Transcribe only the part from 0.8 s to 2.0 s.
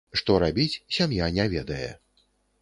сям'я не ведае.